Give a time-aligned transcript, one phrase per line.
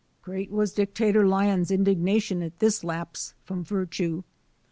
[0.23, 4.23] Great was Dictator Lion's indignation at this lapse from virtue.